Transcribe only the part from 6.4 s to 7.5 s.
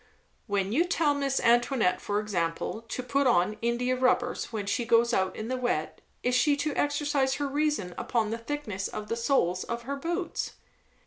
to exercise her